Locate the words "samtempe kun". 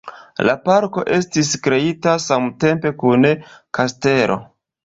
2.25-3.29